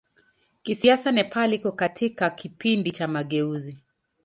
[0.63, 3.83] Kisiasa Nepal iko katika kipindi cha mageuzi.